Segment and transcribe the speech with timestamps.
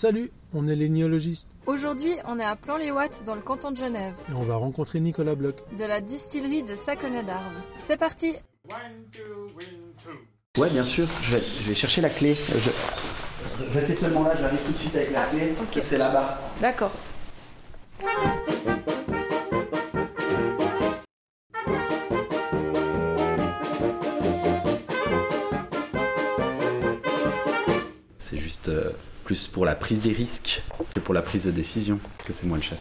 [0.00, 4.14] Salut, on est les niologistes Aujourd'hui, on est à Plan-les-Ouates dans le canton de Genève,
[4.30, 5.56] et on va rencontrer Nicolas Bloch.
[5.76, 7.52] de la distillerie de Saconnet d'Arve.
[7.76, 8.36] C'est parti
[10.56, 12.36] Ouais, bien sûr, je vais, je vais chercher la clé.
[12.36, 12.70] Je...
[13.76, 15.54] Restez seulement là, j'arrive tout de suite avec la clé.
[15.60, 15.82] ok.
[15.82, 16.42] C'est là-bas.
[16.60, 16.92] D'accord.
[28.20, 28.92] C'est juste euh,
[29.28, 30.62] plus pour la prise des risques
[30.94, 32.78] que pour la prise de décision que c'est moi le.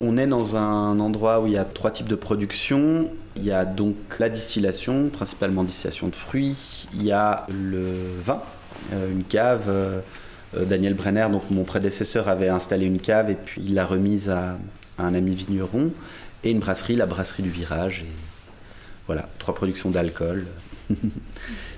[0.00, 3.10] On est dans un endroit où il y a trois types de production.
[3.34, 6.86] Il y a donc la distillation, principalement distillation de fruits.
[6.94, 7.90] Il y a le
[8.22, 8.42] vin,
[8.92, 9.64] euh, une cave.
[10.56, 14.30] euh, Daniel Brenner, donc mon prédécesseur, avait installé une cave et puis il l'a remise
[14.30, 14.56] à,
[14.98, 15.90] un ami vigneron.
[16.44, 18.04] Et une brasserie, la brasserie du virage.
[19.06, 20.46] Voilà, trois productions d'alcool.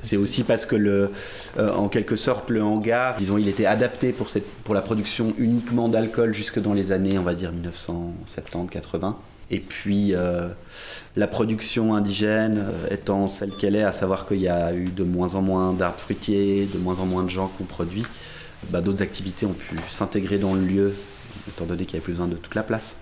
[0.03, 1.11] C'est aussi parce que, le,
[1.59, 6.33] euh, en quelque sorte, le hangar, disons, il était adapté pour, la production uniquement d'alcool
[6.33, 9.15] jusque dans les années, on va dire, 1970-80.
[9.51, 10.48] Et puis, euh,
[11.17, 15.05] la production indigène euh, étant celle qu'elle est, à savoir qu'il y a eu de
[15.05, 18.05] moins en moins d'arbres fruitiers, de moins en moins de gens qui ont produit,
[18.70, 20.95] bah, d'autres activités ont pu s'intégrer dans le lieu,
[21.48, 22.97] étant donné qu'il n'y avait plus besoin de toute la place.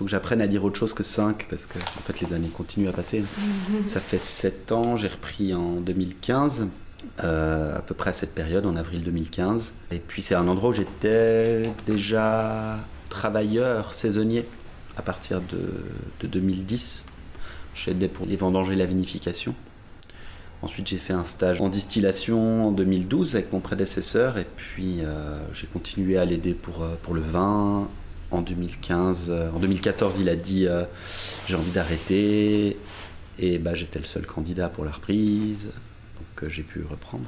[0.00, 2.48] Faut que j'apprenne à dire autre chose que 5 parce que en fait les années
[2.48, 3.22] continuent à passer.
[3.86, 6.68] Ça fait 7 ans, j'ai repris en 2015,
[7.22, 9.74] euh, à peu près à cette période, en avril 2015.
[9.90, 12.78] Et puis c'est un endroit où j'étais déjà
[13.10, 14.46] travailleur saisonnier
[14.96, 15.60] à partir de,
[16.20, 17.04] de 2010.
[17.74, 19.54] J'aidais pour les vendanger et la vinification.
[20.62, 25.38] Ensuite, j'ai fait un stage en distillation en 2012 avec mon prédécesseur et puis euh,
[25.52, 27.90] j'ai continué à l'aider pour, euh, pour le vin.
[28.30, 30.84] En 2015, euh, en 2014, il a dit euh,
[31.48, 32.76] j'ai envie d'arrêter
[33.38, 35.72] et bah, j'étais le seul candidat pour la reprise,
[36.18, 37.26] donc euh, j'ai pu reprendre.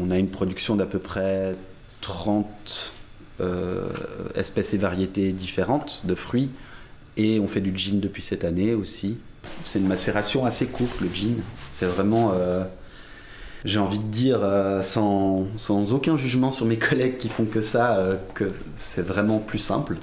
[0.00, 1.54] On a une production d'à peu près
[2.00, 2.94] 30
[3.40, 3.90] euh,
[4.34, 6.50] espèces et variétés différentes de fruits.
[7.16, 9.18] Et on fait du gin depuis cette année aussi.
[9.64, 11.36] C'est une macération assez courte, le gin.
[11.70, 12.64] C'est vraiment, euh,
[13.64, 17.60] j'ai envie de dire, euh, sans, sans aucun jugement sur mes collègues qui font que
[17.60, 19.98] ça, euh, que c'est vraiment plus simple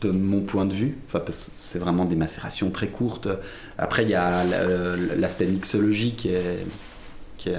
[0.00, 0.98] de mon point de vue.
[1.06, 3.28] Enfin, c'est vraiment des macérations très courtes.
[3.78, 6.28] Après, il y a la- l'aspect mixologique
[7.36, 7.58] qui est,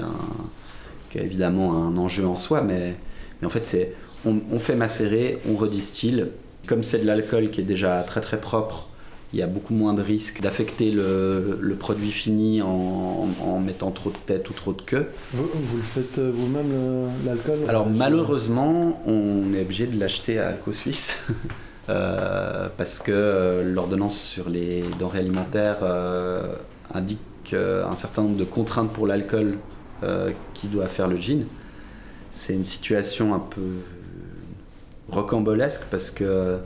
[1.09, 2.95] qui est évidemment un enjeu en soi, mais,
[3.41, 3.93] mais en fait, c'est
[4.25, 6.27] on, on fait macérer, on redistille.
[6.65, 8.87] Comme c'est de l'alcool qui est déjà très très propre,
[9.33, 14.09] il y a beaucoup moins de risques d'affecter le, le produit fini en, mettant trop
[14.11, 15.07] de tête ou trop de queue.
[15.33, 20.49] Vous, vous le faites euh, vous-même, l'alcool Alors malheureusement, on est obligé de l'acheter à
[20.49, 21.27] Alco Suisse
[21.89, 26.55] euh, parce que euh, l'ordonnance sur les denrées alimentaires euh,
[26.93, 27.19] indique
[27.53, 29.57] un certain nombre de contraintes pour l'alcool
[30.03, 31.45] euh, qui doit faire le gin.
[32.29, 33.61] C'est une situation un peu
[35.09, 36.57] rocambolesque parce que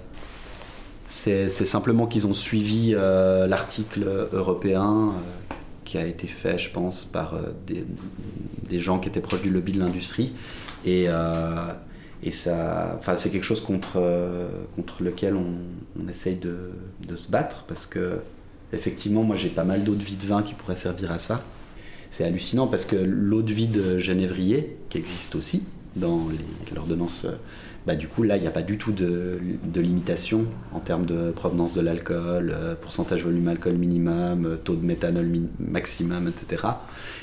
[1.10, 5.54] c'est simplement qu'ils ont suivi euh, l'article européen euh,
[5.86, 9.72] qui a été fait, je pense, par euh, des, gens qui étaient proches du lobby
[9.72, 10.34] de l'industrie.
[10.86, 11.08] Et,
[12.24, 14.00] et ça, c'est quelque chose contre,
[15.00, 16.72] lequel on, essaye de,
[17.08, 18.20] de se battre parce que,
[18.74, 21.42] effectivement, moi j'ai pas mal d'eau de vie de vin qui pourrait servir à ça.
[22.10, 25.64] C'est hallucinant parce que l'eau de vie de genévrier, qui existe aussi
[25.98, 26.28] dans
[26.74, 27.32] l'ordonnance, euh,
[27.86, 29.40] bah, du coup là il n'y a pas du tout de,
[29.76, 34.86] limitation en termes de provenance de l'alcool, euh, pourcentage volume alcool minimum, euh, taux de
[34.86, 36.64] méthanol maximum, etc.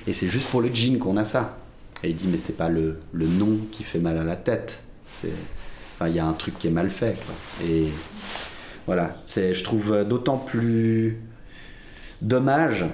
[0.07, 1.59] Et c'est juste pour le gin qu'on a ça.
[2.03, 4.83] Et il dit mais c'est pas le, nom qui fait mal à la tête.
[5.95, 7.17] Enfin il y a un truc qui est mal fait.
[7.65, 7.87] Et
[8.87, 11.19] voilà, je trouve d'autant plus
[12.21, 12.85] dommage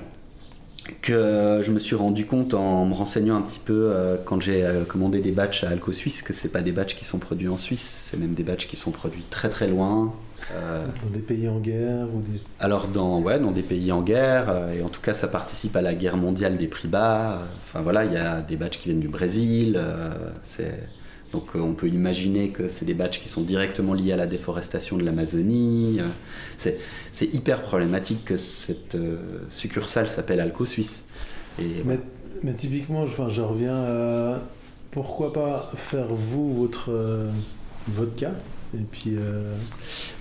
[1.01, 4.65] que je me suis rendu compte en me renseignant un petit peu euh, quand j'ai
[4.65, 7.49] euh, commandé des batchs à Alco Suisse que c'est pas des batchs qui sont produits
[7.49, 10.15] en Suisse, c'est même des batchs qui sont produits très très loin.
[10.53, 12.41] Euh, Dans des pays en guerre ou des...
[12.59, 15.77] alors dans, ouais, dans des pays en guerre, euh, et en tout cas ça participe
[15.77, 17.33] à la guerre mondiale des prix bas.
[17.35, 19.77] euh, Enfin voilà, il y a des batchs qui viennent du Brésil.
[19.79, 20.89] euh, c'est-
[21.33, 24.27] donc euh, on peut imaginer que c'est des batchs qui sont directement liés à la
[24.27, 25.99] déforestation de l'Amazonie.
[26.01, 26.09] euh,
[26.57, 26.79] c'est,
[27.33, 29.19] hyper problématique que cette euh,
[29.49, 31.07] succursale s'appelle Alco Suisse.
[31.61, 31.99] Et Mais,
[32.43, 34.41] mais typiquement, enfin, je reviens à...
[34.91, 37.29] Pourquoi pas faire vous votre euh,
[37.89, 38.33] vodka
[38.75, 39.15] et puis...
[39.17, 39.55] euh,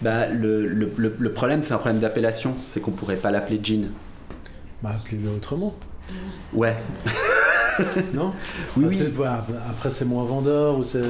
[0.02, 3.60] bah, le, le- le- le problème c'est un problème d'appellation, c'est qu'on pourrait pas l'appeler
[3.64, 3.88] gin.
[4.84, 5.76] bah, appelez-le autrement.
[6.54, 6.76] Ouais.
[8.14, 8.32] non
[8.78, 9.56] Oui, Enfin, oui.
[9.70, 11.02] Après, c'est moins vendeur ou c'est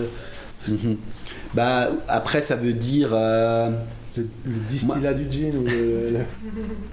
[0.67, 0.97] Mhm.
[1.53, 3.09] Bah, après, ça veut dire.
[3.13, 3.69] euh,
[4.17, 6.19] le, le distillat du gin ou le- le-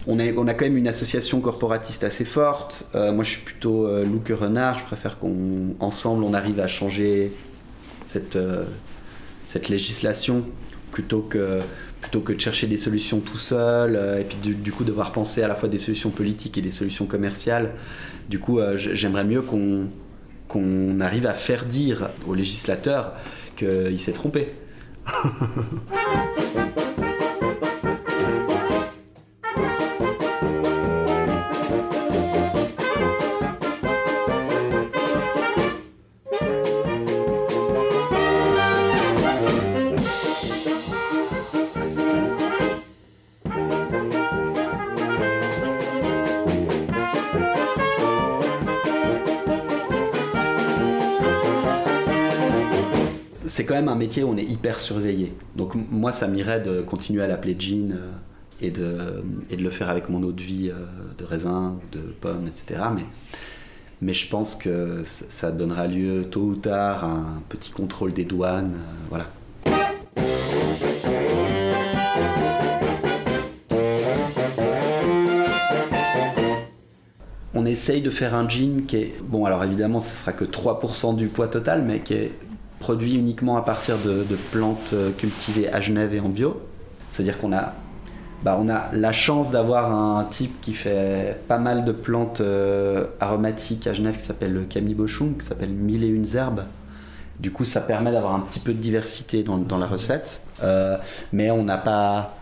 [0.07, 2.87] on, a, on a quand même une association corporatiste assez forte.
[2.95, 4.79] Euh, moi, je suis plutôt euh, loup que renard.
[4.79, 7.33] Je préfère qu'on, ensemble, on arrive à changer
[8.07, 8.39] cette,
[9.45, 10.45] cette législation
[10.93, 11.61] plutôt que,
[12.07, 15.43] plutôt que de chercher des solutions tout seul euh, et puis du, coup devoir penser
[15.43, 17.73] à la fois des solutions politiques et des solutions commerciales.
[18.29, 19.89] Du coup, euh, j'aimerais mieux qu'on,
[20.47, 23.13] qu'on arrive à faire dire au législateur
[23.57, 24.53] qu'il s'est trompé.
[53.57, 55.33] c'est quand même un métier où on est hyper surveillé.
[55.57, 58.13] Donc moi, ça m'irait de continuer à l'appeler jean euh,
[58.61, 60.85] et, de, et de le faire avec mon eau de vie euh,
[61.17, 62.83] de raisin, de pomme, etc.
[62.95, 63.05] Mais,
[64.03, 68.27] mais je pense que ça donnera lieu tôt ou tard à un petit contrôle des
[68.27, 68.75] douanes.
[68.75, 69.25] euh, voilà.
[77.55, 81.17] On essaye de faire un gin qui est, bon alors évidemment ce sera que 3%
[81.17, 82.33] du poids total, mais qui est
[82.87, 86.63] produit uniquement à partir de, plantes euh, cultivées à Genève et en bio.
[87.09, 87.75] C'est-à-dire qu'on a,
[88.45, 93.89] bah, a la chance d'avoir un type qui fait pas mal de plantes euh, aromatiques
[93.89, 96.63] à Genève qui s'appelle le Camille Bochum, qui s'appelle Mille et une herbes.
[97.41, 100.43] Du coup, ça permet d'avoir un petit peu de diversité dans, la recette.
[100.63, 100.97] Euh,
[101.33, 102.37] mais on n'a pas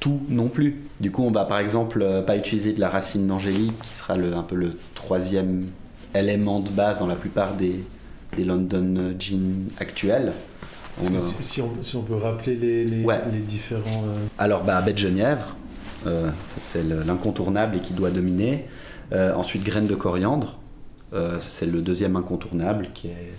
[0.00, 0.84] tout non plus.
[1.00, 4.34] Du coup, on va par exemple pas utiliser de la racine d'angélique, qui sera le,
[4.34, 5.66] un peu le troisième
[6.14, 7.84] élément de base dans la plupart des,
[8.36, 10.32] des London Gin actuels.
[11.00, 13.20] On a- si, si on, si on peut rappeler les, les, Ouais.
[13.32, 14.04] les différents.
[14.06, 15.56] euh, Alors, bah, de Genièvre,
[16.06, 18.66] euh, c'est le- l'incontournable et qui doit dominer.
[19.12, 20.58] Euh, ensuite, graines de coriandre,
[21.12, 23.32] euh, c'est le deuxième incontournable qui est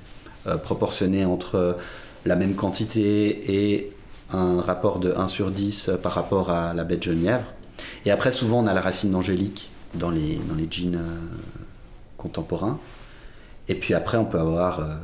[0.45, 1.77] euh, proportionné entre
[2.25, 3.91] la même quantité et
[4.31, 7.45] un rapport de 1 sur 10 par rapport à la de Genièvre.
[8.05, 10.99] Et après, souvent, on a la racine d'angélique dans les, dans les jeans euh,
[12.17, 12.77] contemporains.
[13.69, 14.95] Et puis après, on peut avoir euh,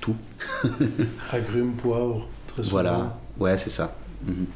[0.00, 0.16] tout.
[1.32, 2.70] agrumes, poivre, très souvent.
[2.72, 3.94] Voilà, ouais, c'est ça.
[4.26, 4.46] Mhm.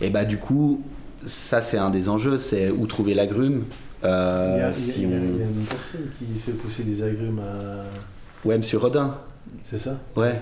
[0.00, 0.82] Et bah du coup,
[1.26, 3.64] ça c'est un des enjeux, c'est où trouver l'agrume.
[4.04, 5.22] Euh, Il y, a, il y a- si il y a- on...
[5.22, 8.46] il y a une personne qui fait pousser des agrumes à.
[8.46, 9.18] Ouais, Monsieur Rodin.
[9.62, 9.98] C'est ça?
[10.16, 10.40] Ouais.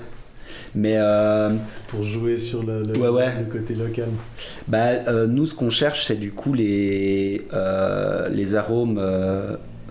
[0.75, 1.55] Mais euh,
[1.89, 3.33] Pour jouer sur le, le- Ouais, ouais.
[3.39, 4.09] le côté local.
[4.69, 8.99] bah, euh, nous, ce qu'on cherche, c'est du coup les, euh, les arômes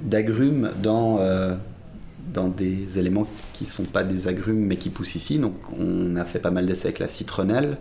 [0.01, 1.55] d'agrumes dans, euh,
[2.33, 5.39] dans des éléments qui sont pas des agrumes mais qui poussent ici.
[5.39, 7.77] Donc, on a fait pas mal d'essais avec la citronnelle.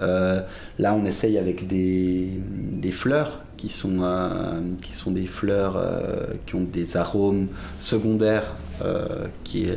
[0.00, 0.40] Euh,
[0.78, 5.80] là, on essaye avec des, des fleurs qui sont, euh, qui sont des fleurs
[6.46, 8.54] qui ont des arômes secondaires
[9.44, 9.68] qui,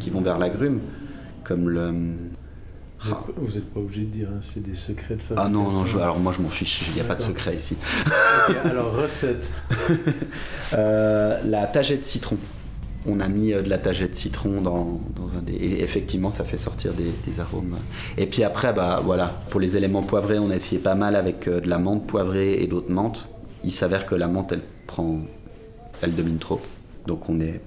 [0.00, 0.80] qui vont vers l'agrume,
[1.42, 1.92] comme le.
[3.36, 5.50] Vous n'êtes pas obligé de dire, hein, c'est des secrets de Ah fabrication.
[5.62, 7.76] non, non je- alors moi je m'en fiche, il n'y a pas de secret ici.
[8.64, 9.52] Alors, recette.
[10.72, 12.36] Euh, la tagette de citron.
[13.06, 15.52] On a mis euh, de la tagette de citron dans, dans un des.
[15.52, 17.76] Et effectivement, ça fait sortir des, des arômes.
[18.16, 21.46] Et puis après, bah voilà, pour les éléments poivrés, on a essayé pas mal avec
[21.46, 23.28] euh, de la menthe poivrée et d'autres menthes.
[23.62, 25.20] Il s'avère que la menthe, elle prend.
[26.02, 26.60] Elle domine trop.
[27.06, 27.60] Donc on est.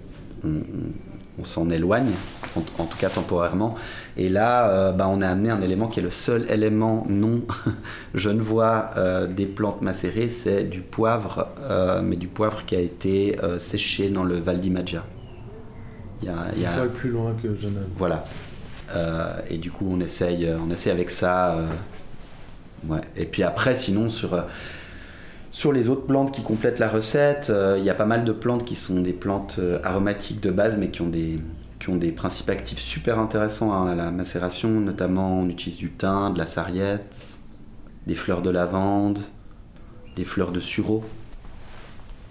[0.44, 2.12] On, on- on s'en éloigne,
[2.56, 3.76] en, en tout cas temporairement.
[4.18, 7.42] Et là, euh, bah, on a amené un élément qui est le seul élément non
[8.16, 13.38] genevois euh, des plantes macérées, c'est du poivre, euh, mais du poivre qui a été
[13.44, 15.04] euh, séché dans le Val di Maggia.
[16.24, 17.86] Il y a- il y a- Pas le plus loin que Genève.
[17.94, 18.24] voilà.
[19.50, 21.58] Et du coup, on essaye, on essaye avec ça.
[22.88, 23.02] ouais.
[23.18, 24.44] Et puis après, sinon, sur,
[25.52, 28.32] sur les autres plantes qui complètent la recette, euh, il y a pas mal de
[28.32, 31.40] plantes qui sont des plantes euh, aromatiques de base, mais qui ont des,
[31.80, 34.70] qui ont des principes actifs super intéressants à la macération.
[34.70, 37.38] Notamment, on utilise du thym, de la sarriette,
[38.06, 39.20] des fleurs de lavande,
[40.16, 41.04] des fleurs de sureau.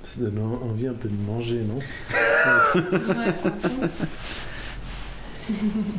[0.04, 1.78] Ça donne en- envie un peu de manger, non?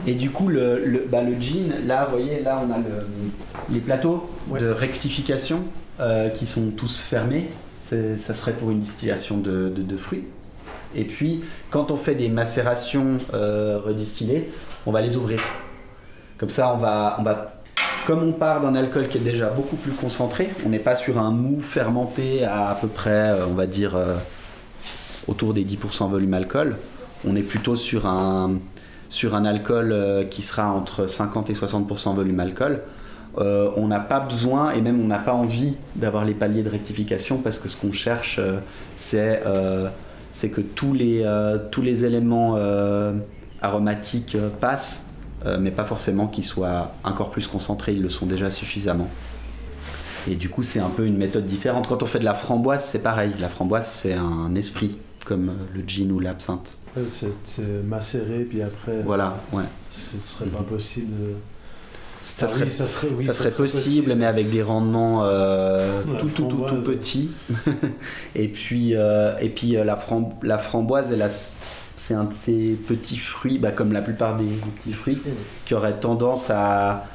[0.05, 3.07] Et du coup, le, le, bah, le gin, là, vous voyez, là, on a le-
[3.73, 4.59] les plateaux Ouais.
[4.59, 5.63] de rectification
[5.99, 7.49] euh, qui sont tous fermés.
[7.79, 10.25] Ça serait pour une distillation de, fruits.
[10.93, 14.51] Et puis, quand on fait des macérations euh, redistillées,
[14.85, 15.39] on va les ouvrir.
[16.37, 17.63] Comme ça, on va,
[18.05, 21.17] comme on part d'un alcool qui est déjà beaucoup plus concentré, on n'est pas sur
[21.17, 23.97] un mou fermenté à à peu près, euh, on va dire,
[25.27, 26.77] autour des 10% volume alcool.
[27.25, 28.59] On est plutôt sur un,
[29.09, 32.81] sur un alcool qui sera entre 50 et 60% volume alcool.
[33.37, 36.69] Euh, on n'a pas besoin et même on n'a pas envie d'avoir les paliers de
[36.69, 38.59] rectification parce que ce qu'on cherche, euh,
[38.95, 39.41] c'est
[40.31, 41.25] c'est que tous les,
[41.71, 42.59] tous les éléments
[43.61, 45.07] aromatiques passent,
[45.59, 49.07] mais pas forcément qu'ils soient encore plus concentrés, ils le sont déjà suffisamment.
[50.29, 51.87] Et du coup, c'est un peu une méthode différente.
[51.87, 53.31] Quand on fait de la framboise, c'est pareil.
[53.39, 56.77] La framboise, c'est un esprit, comme le gin ou l'absinthe.
[57.05, 59.01] C'est macéré, puis après.
[59.03, 59.63] Voilà, ouais.
[59.89, 60.65] Ce serait pas mhm.
[60.65, 61.13] possible.
[62.37, 66.45] Ça, ah serait, ça serait, ça serait possible, mais avec des rendements euh, tout, tout,
[66.45, 67.31] tout, tout, petits.
[68.35, 69.97] et puis, euh, et puis euh, la,
[70.43, 71.11] la framboise,
[71.95, 75.19] c'est un de ces petits fruits, bah, comme la plupart des, petits fruits,
[75.65, 77.07] qui auraient tendance à,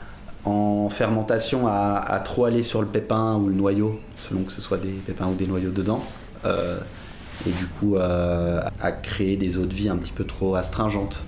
[0.44, 4.60] en fermentation, à, à, trop aller sur le pépin ou le noyau, selon que ce
[4.60, 6.02] soit des pépins ou des noyaux dedans.
[6.44, 11.24] Et du coup à, créer des eaux de vie un petit peu trop astringentes.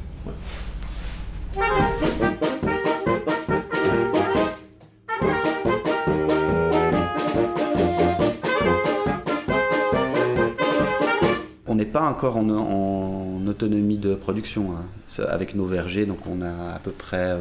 [11.94, 15.24] Pas encore en, autonomie de production hein.
[15.28, 17.38] avec nos vergers, donc on a à peu près, euh,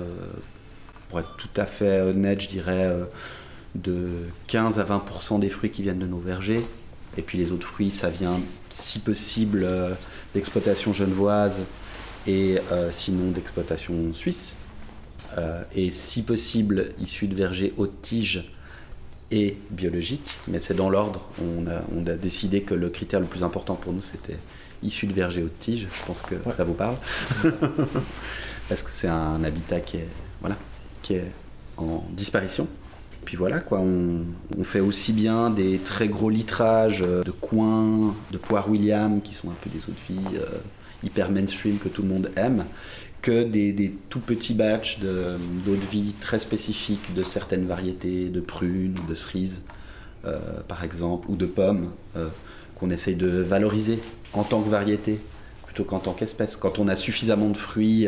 [1.10, 3.06] pour être tout à fait honnête, je dirais euh,
[3.74, 4.10] de
[4.46, 6.64] 15 à 20% des fruits qui viennent de nos vergers
[7.18, 9.90] et puis les autres fruits, ça vient si possible euh,
[10.36, 11.64] d'exploitation genevoise
[12.28, 14.58] et sinon d'exploitation suisse.
[15.76, 18.50] Et si possible issu de vergers haute tige
[19.32, 21.22] et biologique, mais c'est dans l'ordre.
[21.42, 24.38] On a, on a, décidé que le critère le plus important pour nous, c'était
[24.84, 25.88] issu de vergers haute tige.
[25.92, 26.96] Je pense que ça vous parle.
[28.70, 30.08] Parce que c'est un habitat qui est,
[30.42, 30.56] voilà,
[31.02, 31.32] qui est
[31.78, 32.68] en disparition.
[33.26, 34.26] Puis voilà, quoi, on,
[34.64, 39.50] fait aussi bien des très gros litrages euh, de coins, de poire William, qui sont
[39.50, 40.58] un peu des eaux de vie euh,
[41.04, 42.66] hyper mainstream que tout le monde aime,
[43.24, 48.96] que des, tout petits batchs d'eau de, vie très spécifiques de certaines variétés, de prunes,
[49.10, 49.64] de cerises,
[50.26, 51.90] euh, par exemple, ou de pommes,
[52.76, 54.00] qu'on essaye de valoriser
[54.34, 55.20] en tant que variété
[55.66, 56.56] plutôt qu'en tant qu'espèce.
[56.56, 58.08] Quand on a suffisamment de fruits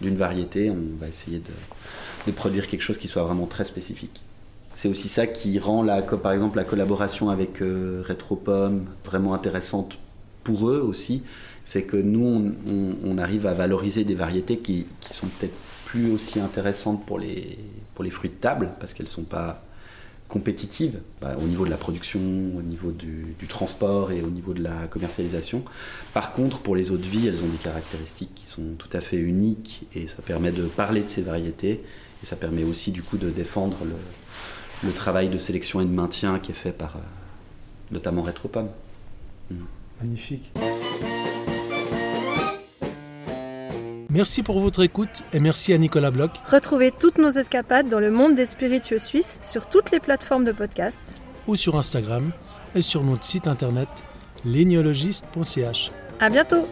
[0.00, 1.40] d'une variété, on va essayer
[2.26, 4.22] de produire quelque chose qui soit vraiment très spécifique
[4.76, 9.98] c'est aussi ça qui rend la, par exemple la collaboration avec euh, Retropom vraiment intéressante
[10.44, 11.22] pour eux aussi.
[11.68, 12.54] C'est que nous,
[13.04, 15.54] on, arrive à valoriser des variétés qui, sont peut-être
[15.84, 17.58] plus aussi intéressantes pour les,
[17.96, 19.64] pour les fruits de table, parce qu'elles ne sont pas
[20.28, 24.62] compétitives bah, au niveau de la production, au niveau du, transport et au niveau de
[24.62, 25.64] la commercialisation.
[26.14, 29.00] Par contre, pour les eaux de vie, elles ont des caractéristiques qui sont tout à
[29.00, 31.82] fait uniques et ça permet de parler de ces variétés
[32.22, 33.78] et ça permet aussi du coup de défendre
[34.84, 37.00] le, travail de sélection et de maintien qui est fait par euh,
[37.90, 38.68] notamment Retropom.
[39.50, 39.54] Mm.
[40.00, 40.52] Magnifique.
[44.16, 46.30] Merci pour votre écoute et merci à Nicolas Bloch.
[46.50, 50.52] Retrouvez toutes nos escapades dans le monde des spiritueux suisses sur toutes les plateformes de
[50.52, 52.32] podcast ou sur Instagram
[52.74, 53.88] et sur notre site internet
[54.46, 55.90] lignologiste.ch.
[56.18, 56.66] À bientôt.